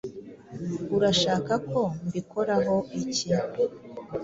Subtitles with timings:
[0.95, 3.29] Urashaka ko mbikoraho iki?